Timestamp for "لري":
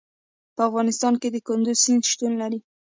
2.41-2.59